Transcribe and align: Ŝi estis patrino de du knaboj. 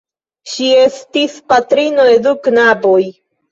Ŝi 0.53 0.69
estis 0.77 1.35
patrino 1.53 2.09
de 2.11 2.17
du 2.27 2.35
knaboj. 2.51 3.01